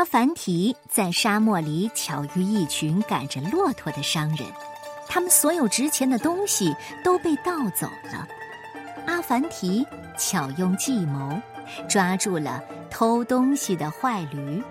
[0.00, 4.38] 阿凡提在沙漠里巧遇一群赶着骆驼的商人，
[5.06, 8.26] 他们所有值钱的东西都被盗走了。
[9.06, 9.86] 阿凡提
[10.16, 11.38] 巧用计谋
[11.86, 14.62] 抓住了偷东西的坏驴，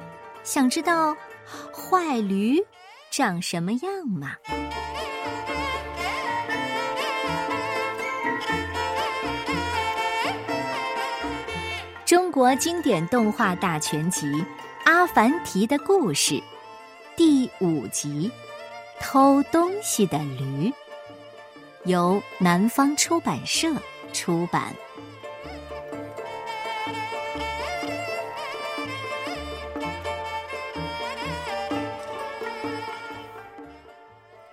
[0.43, 1.15] 想知道
[1.71, 2.57] 坏驴
[3.11, 4.32] 长什么样吗？
[12.04, 14.25] 中国经典动画大全集
[14.89, 16.34] 《阿凡提的故事》
[17.16, 18.31] 第五集
[18.99, 20.67] 《偷东西的驴》，
[21.85, 23.71] 由南方出版社
[24.13, 24.73] 出版。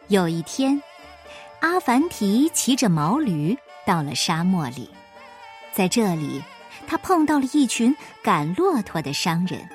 [0.09, 0.83] 有一天，
[1.61, 4.91] 阿凡提骑着毛驴到了沙漠里，
[5.73, 6.43] 在这里。
[6.87, 9.67] 他碰到了一群赶骆驼的商人，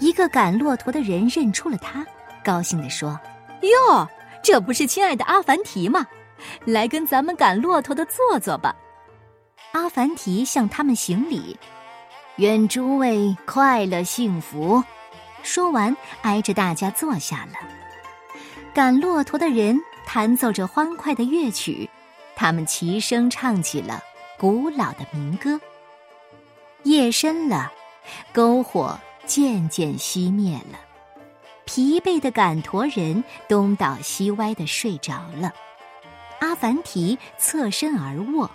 [0.00, 2.04] 一个赶骆驼的人认出了他，
[2.44, 3.18] 高兴地说
[3.62, 4.08] ：“哟，
[4.42, 6.06] 这不是亲爱的阿凡提吗？
[6.64, 8.74] 来跟咱们赶骆驼的坐坐吧。”
[9.72, 11.58] 阿凡提向他们行礼
[12.36, 14.82] ：“愿诸位快乐幸福。”
[15.42, 17.58] 说完，挨着大家坐下了。
[18.72, 21.88] 赶骆驼的人弹奏着欢快的乐曲，
[22.34, 24.02] 他们齐声唱起了
[24.38, 25.60] 古老的民歌。
[26.82, 27.72] 夜深了，
[28.32, 30.78] 篝火渐渐熄灭了，
[31.64, 35.52] 疲惫的赶驼人东倒西歪的睡着了。
[36.40, 38.50] 阿凡提侧身而卧，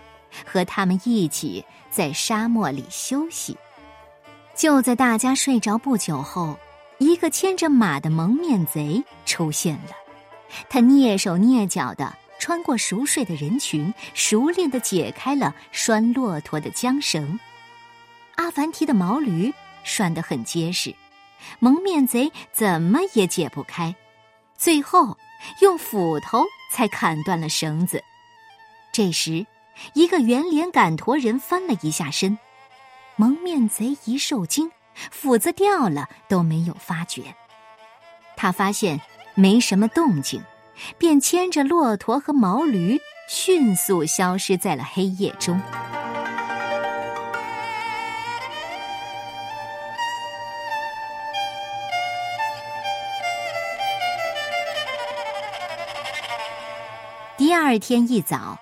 [0.45, 3.57] 和他们一起在沙漠里休息。
[4.55, 6.57] 就在大家睡着不久后，
[6.97, 9.91] 一个牵着马的蒙面贼出现了。
[10.69, 17.39] 他蹑手蹑脚的穿过熟睡的人群，熟练的解开了拴骆驼的缰绳。
[18.35, 20.95] 阿凡提的毛驴拴得很结实，
[21.59, 23.95] 蒙面贼怎么也解不开，
[24.57, 25.17] 最后
[25.61, 28.03] 用斧头才砍断了绳子。
[28.91, 29.45] 这时，
[29.93, 32.37] 一个圆脸赶驼人翻了一下身，
[33.15, 34.71] 蒙面贼一受惊，
[35.11, 37.35] 斧子掉了都没有发觉。
[38.35, 38.99] 他发现
[39.35, 40.43] 没什么动静，
[40.97, 45.61] 便牵着骆驼和毛驴迅速消失在了黑夜中。
[57.61, 58.57] 二天一早，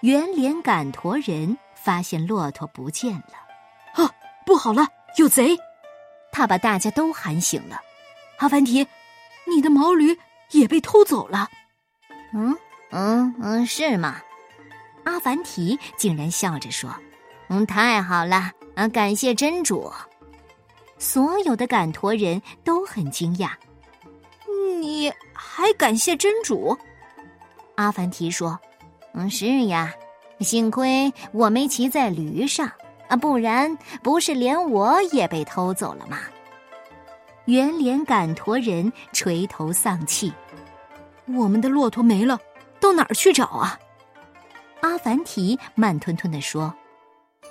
[0.00, 4.02] 圆脸赶驼人发现骆驼不见了。
[4.02, 4.10] 啊，
[4.46, 4.88] 不好了，
[5.18, 5.56] 有贼！
[6.32, 7.80] 他把大家都喊醒了。
[8.38, 8.84] 阿凡提，
[9.46, 10.18] 你的毛驴
[10.50, 11.48] 也被偷走了。
[12.32, 12.56] 嗯
[12.90, 14.20] 嗯嗯，是吗？
[15.04, 16.90] 阿凡提竟然笑着说
[17.48, 19.92] ：“嗯，太好了，啊，感谢真主。”
[20.98, 23.50] 所有的赶驼人都很惊讶。
[24.80, 26.76] 你还感谢真主？
[27.76, 28.58] 阿凡提说
[29.14, 29.92] ：“嗯，是呀，
[30.40, 32.70] 幸亏我没骑在驴上
[33.08, 36.18] 啊，不然不是连我也被偷走了吗？”
[37.46, 40.32] 圆脸赶驼人垂头丧气
[41.36, 42.38] ：“我们的骆驼没了，
[42.78, 43.78] 到哪儿去找啊？”
[44.80, 46.72] 阿凡提慢吞吞的说：“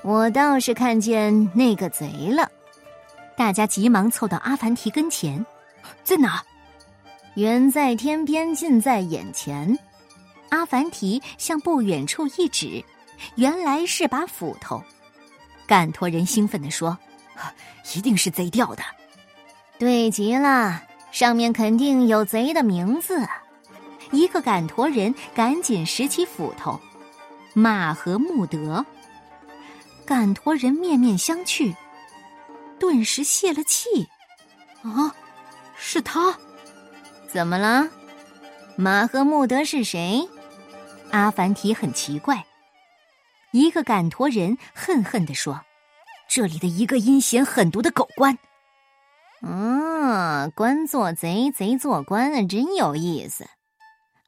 [0.03, 2.49] 我倒是看见那个贼了。”
[3.35, 5.45] 大家急忙凑到阿凡提跟前
[6.03, 6.41] ：“在哪？
[7.35, 9.77] 远在天边，近在眼前。”
[10.51, 12.83] 阿凡提向不远处一指，
[13.35, 14.83] 原来是把斧头。
[15.65, 16.97] 赶驼人兴奋地说
[17.95, 18.83] ：“一定是贼掉的，
[19.79, 23.25] 对极了，上面肯定有贼的名字。”
[24.11, 26.77] 一个赶驼人赶紧拾起斧头，
[27.53, 28.85] 马和穆德。
[30.05, 31.73] 赶驼人面面相觑，
[32.77, 33.87] 顿时泄了气
[34.83, 35.15] ：“啊，
[35.77, 36.35] 是他？
[37.29, 37.87] 怎么了？
[38.75, 40.27] 马和穆德是谁？”
[41.11, 42.45] 阿凡提很奇怪，
[43.51, 45.61] 一个赶驼人恨恨地说
[46.29, 48.37] ：“这里的一个阴险狠毒的狗官。”
[49.43, 53.45] 嗯，官做贼，贼做官，真有意思。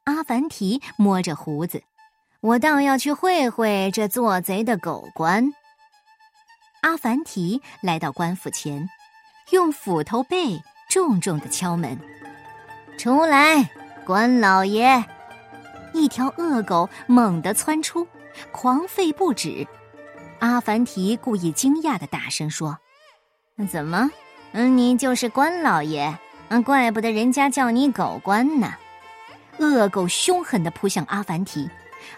[0.04, 1.82] 阿凡提摸着胡子，
[2.40, 5.54] 我倒要去会会这做贼的狗官。
[6.82, 8.90] 阿凡提来到官府前，
[9.52, 10.60] 用斧头背
[10.90, 11.98] 重重的敲门
[12.98, 13.70] ：“出来，
[14.04, 15.02] 官老爷。”
[15.94, 18.06] 一条恶狗猛地窜出，
[18.52, 19.66] 狂吠不止。
[20.40, 22.76] 阿凡提故意惊讶的大声说
[23.70, 24.10] ：“怎么？
[24.52, 26.14] 嗯，你就是关老爷？
[26.48, 28.74] 嗯，怪不得人家叫你狗官呢。”
[29.58, 31.70] 恶狗凶狠的扑向阿凡提，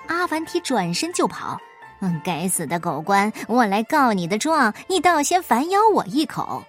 [0.06, 1.60] 阿凡提转身就跑。
[2.00, 6.64] 嗯，该死的狗官，我来告你的状，你倒先反咬我一口。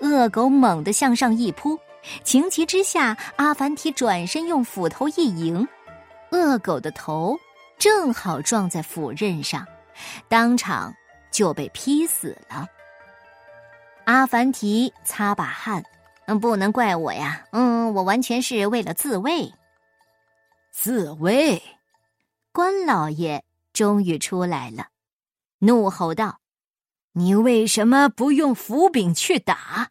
[0.00, 1.78] 恶狗猛地向上一扑，
[2.24, 5.66] 情急之下，阿凡提转身用斧头一迎，
[6.34, 7.38] 恶狗的头
[7.78, 9.64] 正好撞在斧刃上，
[10.28, 10.92] 当场
[11.30, 12.66] 就被劈死了。
[14.04, 15.84] 阿凡提擦把汗，
[16.26, 19.54] 嗯，不能怪我呀，嗯，我完全是为了自卫。
[20.72, 21.62] 自卫，
[22.52, 24.88] 关老爷终于出来了，
[25.60, 26.40] 怒吼道。
[27.12, 29.90] 你为什么不用斧柄去打？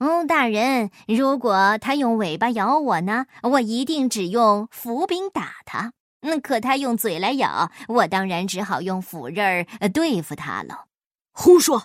[0.00, 5.92] 哦，大人，如果他用尾巴咬我呢，我一定只用斧柄打他。
[6.22, 10.86] 那可他用嘴来咬，我当然只好用斧刃儿对付他了。
[11.32, 11.84] 胡说！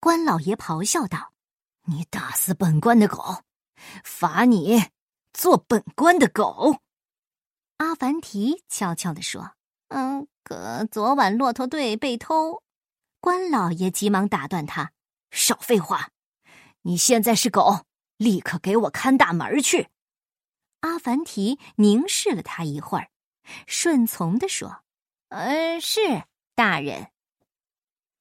[0.00, 1.32] 关老爷咆哮道
[1.86, 3.42] ：“你打死本官的狗，
[4.04, 4.84] 罚你
[5.32, 6.76] 做本官的狗。”
[7.78, 9.52] 阿凡提悄悄地说
[9.90, 12.62] ：“嗯，可昨晚骆驼队被偷。”
[13.20, 14.92] 关老爷急忙打断他
[15.32, 16.10] ：“少废话！
[16.84, 17.84] 你现在是狗，
[18.16, 19.88] 立刻给我看大门去！”
[20.80, 23.10] 阿凡提凝视了他一会儿，
[23.66, 24.84] 顺从的说
[25.28, 27.10] ：“呃，是大人。”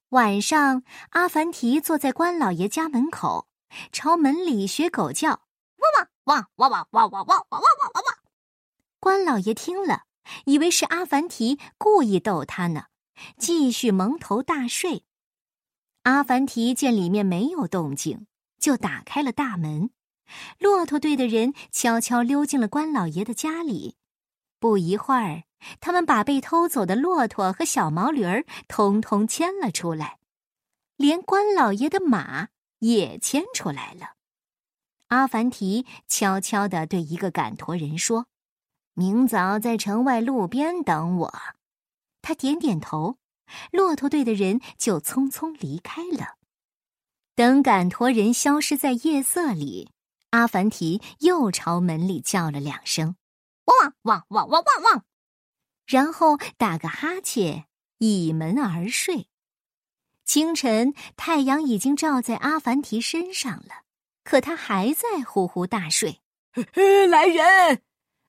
[0.10, 3.48] 晚上，阿凡提坐在关老爷家门口，
[3.92, 5.42] 朝门里学狗叫
[5.77, 8.18] ：“汪汪汪汪汪汪汪汪汪汪汪汪汪！”
[9.00, 10.04] 关老爷听了，
[10.45, 12.86] 以为是阿凡提故意逗他呢。
[13.38, 15.04] 继续蒙头大睡。
[16.04, 18.27] 阿凡提见里面没有动静，
[18.63, 19.89] 就打开了大门。
[20.57, 23.98] 骆驼队的人悄悄溜进了关老爷的家里。
[24.57, 25.44] 不一会儿，
[25.81, 30.19] 他们把被偷走的骆驼和小毛驴儿通通牵了出来，
[30.95, 32.48] 连关老爷的马
[32.80, 34.13] 也牵出来了。
[35.10, 38.27] 阿凡提悄悄地对一个赶驼人说
[38.95, 41.33] ：“明早在城外路边等我。”
[42.24, 43.18] 他点点头，
[43.74, 46.38] 骆驼队的人就匆匆离开了。
[47.35, 49.89] 等赶驼人消失在夜色里，
[50.30, 53.15] 阿凡提又朝门里叫了两声
[53.65, 55.06] ：“汪汪汪汪汪汪！”
[55.88, 57.65] 然后打个哈欠，
[57.97, 59.27] 倚门而睡。
[60.24, 63.81] 清晨，太阳已经照在阿凡提身上了，
[64.24, 66.21] 可他还在呼呼大睡。
[67.09, 67.81] 来人！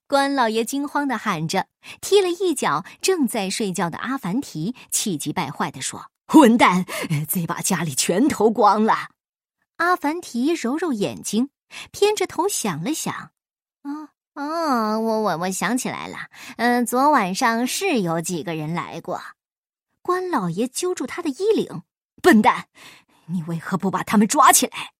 [0.07, 1.67] 关老爷惊慌的喊着，
[2.01, 6.85] 踢了一脚正在睡觉的阿凡提，气急败坏的说：“混蛋，
[7.27, 9.09] 再把家里全偷光了！”
[9.77, 11.49] 阿凡提揉揉眼睛，
[11.91, 13.13] 偏着头想了想
[13.83, 16.17] ：“啊啊，我我我想起来了，
[16.57, 19.21] 嗯，昨晚上是有几个人来过。”
[20.01, 21.83] 关老爷揪住他的衣领
[22.21, 22.67] ：“笨蛋，
[23.27, 24.93] 你为何不把他们抓起来？”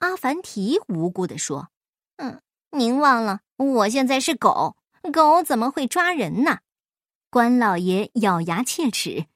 [0.00, 1.68] 阿凡提无辜的说
[2.16, 2.40] ：“嗯。”
[2.70, 4.76] 您忘了，我现在是狗，
[5.10, 6.58] 狗怎么会抓人呢？
[7.30, 9.26] 关老爷咬牙切齿：“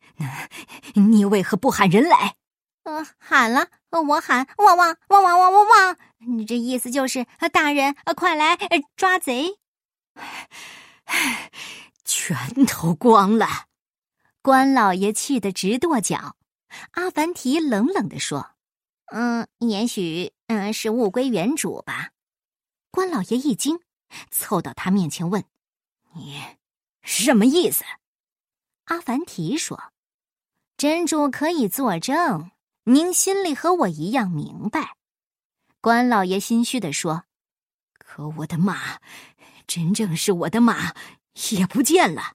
[0.95, 2.37] 你为何不喊人来
[2.85, 5.97] ？”“呃，喊了，我喊汪汪汪汪汪汪汪！
[6.27, 8.57] 你这意思就是大人，快来
[8.97, 9.59] 抓贼！”
[12.05, 13.47] 全偷光了！
[14.43, 16.37] 关老爷气得直跺脚。
[16.93, 18.53] 阿凡提冷冷的说
[19.13, 22.11] ：“嗯，也许嗯是物归原主吧。”
[22.91, 23.79] 关老爷一惊，
[24.31, 25.45] 凑到他面前问
[26.17, 26.41] ：“你
[27.03, 27.85] 什么意思？”
[28.87, 29.93] 阿凡提说
[30.77, 32.51] ：“真主可以作证，
[32.85, 34.97] 您心里和我一样明白。”
[35.81, 37.25] 关老爷心虚的说
[37.99, 39.01] ：“可我的马，
[39.67, 40.95] 真正是我的马，
[41.51, 42.35] 也不见了。”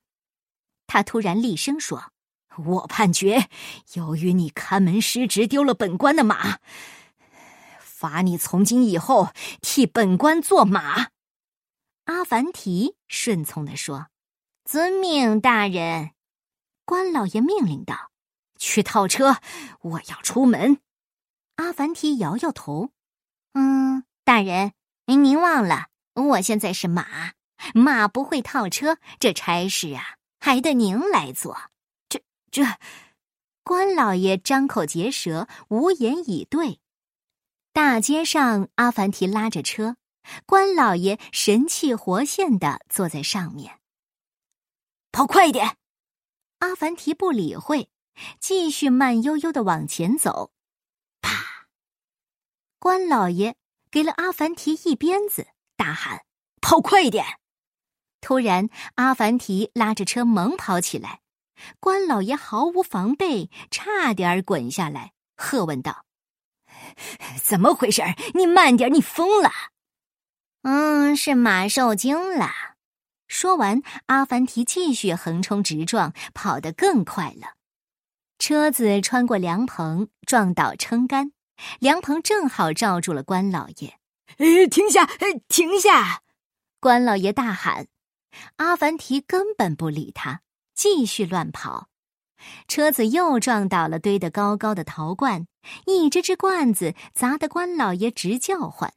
[0.88, 2.12] 他突然厉声说
[2.58, 3.50] ：“我判决，
[3.94, 6.60] 由于你看门失职，丢了本官的马。”
[7.80, 11.10] 罚你从今以后替本官做马。
[12.06, 14.08] 阿凡提顺从的说
[14.68, 16.12] ：“遵命，大人。”
[16.84, 18.12] 关老爷命令道
[18.60, 19.38] ：“去套车，
[19.80, 20.82] 我要出门。”
[21.56, 22.90] 阿凡提摇摇头
[23.56, 24.74] ：“嗯，大人，
[25.06, 27.32] 您忘了，我现在是马，
[27.74, 31.58] 马不会套车，这差事啊，还得您来做。”
[32.10, 32.22] 这
[32.52, 32.66] 这，
[33.64, 36.82] 关老爷张口结舌，无言以对。
[37.72, 39.96] 大街上，阿凡提拉着车，
[40.46, 43.80] 关老爷神气活现的坐在上面。
[45.18, 45.78] 跑快一点！
[46.60, 47.90] 阿凡提不理会，
[48.40, 50.52] 继续慢悠悠的往前走。
[51.24, 51.66] 啪！
[52.78, 53.56] 关老爷
[53.90, 56.22] 给了阿凡提一鞭子，大喊
[56.62, 57.26] ：“跑快一点！”
[58.22, 61.22] 突然，阿凡提拉着车猛跑起来，
[61.80, 66.06] 关老爷毫无防备，差点滚下来，喝问道。
[67.44, 68.04] 怎么回事？
[68.36, 68.94] 你慢点！
[68.94, 69.50] 你疯了？
[70.62, 72.77] 嗯，是马受惊了。
[73.28, 77.56] 说完，阿凡提继续横冲直撞，跑得更快了。
[78.40, 81.32] 车子穿过凉棚，撞倒撑杆，
[81.80, 84.00] 凉棚正好罩住了关老爷。
[84.70, 85.10] “停下！
[85.48, 86.22] 停下！”
[86.80, 87.88] 关老爷大喊。
[88.58, 90.42] 阿凡提根本不理他，
[90.76, 91.88] 继续乱跑。
[92.68, 95.48] 车子又撞倒了堆得高高的陶罐，
[95.88, 98.94] 一只只罐子砸得关老爷直叫唤。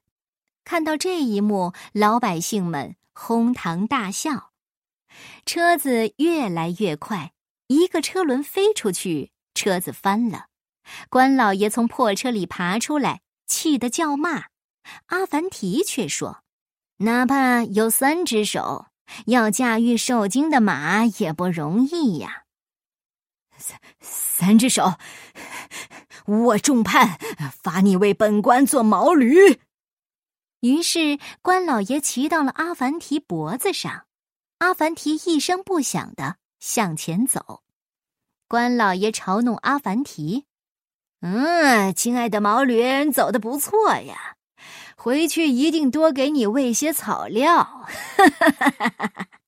[0.62, 4.52] 看到这一幕，老百姓们哄堂大笑。
[5.44, 7.32] 车子越来越快，
[7.66, 10.46] 一个车轮飞出去，车子翻了。
[11.10, 14.46] 关老爷从破车里爬出来，气得叫骂。
[15.06, 16.42] 阿凡提却说
[17.04, 18.86] ：“哪怕有三只手。”
[19.26, 22.44] 要驾驭受惊的马也不容易呀。
[23.58, 24.94] 三三只手，
[26.24, 27.18] 我重判
[27.52, 29.60] 罚你为本官做毛驴。
[30.61, 34.07] 于是关老爷骑到了阿凡提脖子上，
[34.59, 37.62] 阿凡提一声不响的向前走。
[38.47, 40.47] 关老爷嘲弄阿凡提
[41.23, 44.37] ：“嗯，亲爱的毛驴，走的不错呀。”
[44.97, 47.87] 回去一定多给你喂些草料。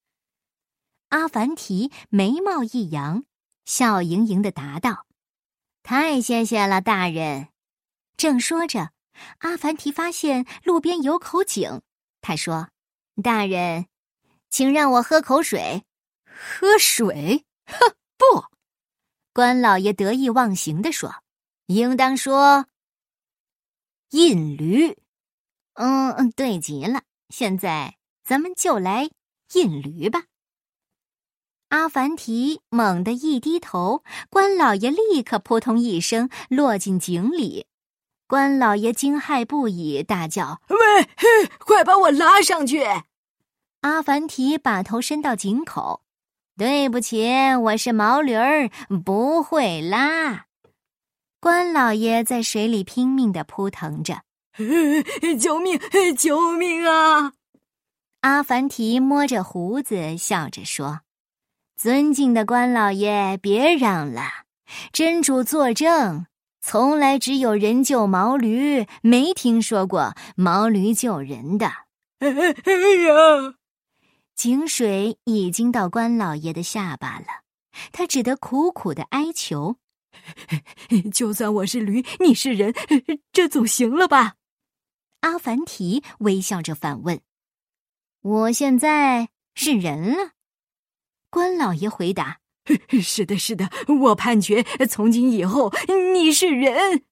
[1.11, 3.25] 阿凡提眉毛一扬，
[3.67, 5.05] 笑盈盈的答道
[5.85, 7.49] ：“太谢谢了，大人。”
[8.17, 8.93] 正说着，
[9.39, 11.81] 阿凡提发现路边有口井，
[12.21, 12.69] 他说
[13.23, 13.87] ：“大人，
[14.51, 15.85] 请让我喝口水。”
[16.25, 17.45] 喝水？
[17.67, 18.45] 哼，不！
[19.33, 21.15] 关老爷得意忘形的说
[21.67, 22.67] ：“应当说，
[24.11, 24.97] 印驴。”
[25.75, 27.03] 嗯嗯，对极了！
[27.29, 29.11] 现在咱们就来
[29.55, 30.25] 印驴吧。
[31.69, 37.67] 阿凡提猛地一低头，关老爷立刻扑通一声落进井里。
[38.33, 40.79] 关老爷惊骇不已，大叫：“喂，
[41.59, 42.83] 快把我拉上去！”
[43.83, 46.01] 阿凡提把头伸到井口
[46.57, 48.71] ：“对不起，我是毛驴儿，
[49.05, 50.47] 不会拉。”
[51.41, 54.23] 关老爷在水里拼命的扑腾着。
[55.39, 55.79] 救命！
[56.17, 57.35] 救命啊！
[58.23, 61.01] 阿凡提摸着胡子，笑着说
[61.77, 64.23] ：“尊敬的关老爷，别嚷了。
[64.91, 66.25] 真主作证，
[66.63, 71.67] 从来只有人救毛驴，没听说过毛驴救人的。”
[72.21, 73.55] 哎呀！
[74.37, 77.27] 井水已经到关老爷的下巴了，
[77.93, 79.77] 他只得苦苦的哀求
[81.13, 82.73] ：“就算我是驴，你是人，
[83.33, 84.37] 这总行了吧？”
[85.21, 87.21] 阿凡提微笑着反问
[88.23, 90.31] ：“我现在是人了？”
[91.29, 92.39] 关老爷回答
[93.03, 93.71] ：“是的，是的，
[94.03, 95.73] 我判决从今以后
[96.15, 97.05] 你是人。”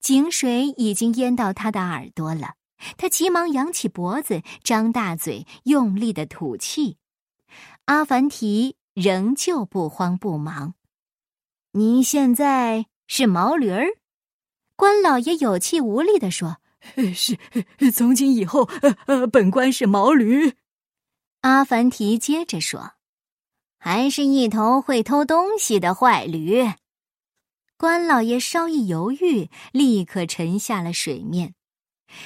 [0.00, 2.54] 井水已经淹到他的耳朵了，
[2.96, 6.98] 他急忙扬起脖子，张大嘴，用力的吐气。
[7.86, 10.74] 阿凡提仍旧不慌不忙
[11.72, 13.86] ：“您现在是毛驴儿？”
[14.76, 16.58] 关老爷有气无力的说。
[17.14, 17.36] 是，
[17.92, 20.52] 从今以后，呃呃，本官是毛驴。
[21.40, 22.92] 阿凡提接着说
[23.86, 26.68] ：“还是一头会偷东西的坏驴。”
[27.78, 31.54] 关老爷稍一犹豫，立刻沉下了水面。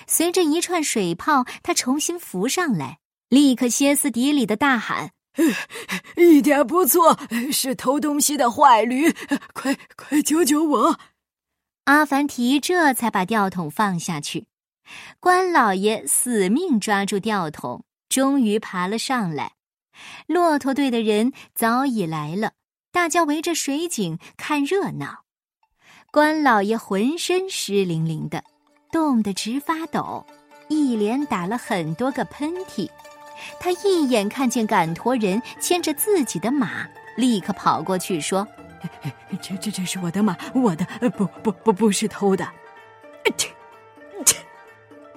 [0.07, 5.11] 随着一串水泡，他重新浮上来，立刻歇斯底里的大喊
[6.17, 7.19] ：“一点不错，
[7.53, 9.13] 是偷东西的坏驴！
[9.53, 10.99] 快快救救我！”
[11.85, 14.47] 阿凡提这才把吊桶放下去。
[15.19, 19.53] 关老爷死命抓住吊桶，终于爬了上来。
[20.27, 22.53] 骆驼队的人早已来了，
[22.93, 25.25] 大家围着水井看热闹。
[26.11, 28.43] 关老爷浑身湿淋淋的，
[28.91, 30.27] 冻得直发抖，
[30.69, 32.89] 一连打了很多个喷嚏。
[33.59, 38.47] 他一眼看见赶驼人牵着自己的马，立刻跑过去说
[39.41, 42.47] ：“这这这是我的马，我的，不不不不是偷的。”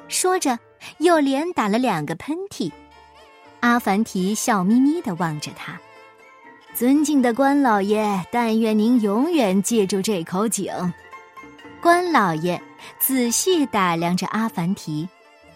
[0.08, 0.60] 说着，
[1.00, 2.72] 又连打了两个喷嚏。
[3.64, 5.80] 阿凡提笑眯眯的望着他，
[6.76, 10.70] 尊敬的关老爷，但愿您永远记住这口井。
[11.82, 12.62] 关老爷
[13.00, 15.08] 仔细打量着阿凡提，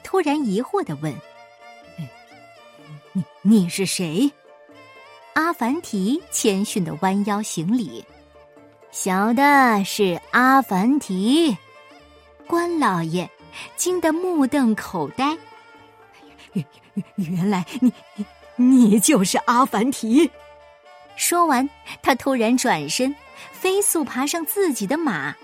[0.06, 1.14] 突然疑惑的问
[3.12, 4.32] ：“你你是谁？”
[5.36, 8.06] 阿凡提谦逊的弯腰行礼
[8.90, 11.56] ：“小的是阿凡提。”
[12.48, 13.30] 关老爷。
[13.76, 15.36] 惊得目瞪口呆，
[17.16, 17.94] 原来你
[18.56, 20.30] 你就是阿凡提。
[21.16, 21.68] 说完，
[22.02, 23.16] 他突然转身，
[23.52, 25.36] 飞速爬上自己的马，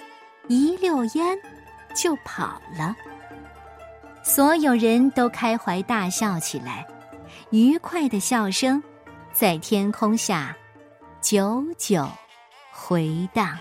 [0.48, 1.38] 一溜烟
[1.96, 2.96] 就跑了。
[4.24, 6.86] 所有人都开怀大笑起来，
[7.50, 8.82] 愉快的笑声
[9.32, 10.56] 在天空下
[11.22, 12.08] 久久
[12.72, 13.58] 回荡。